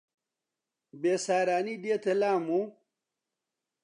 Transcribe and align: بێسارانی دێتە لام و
بێسارانی 1.01 1.75
دێتە 1.83 2.13
لام 2.21 2.45
و 2.61 2.61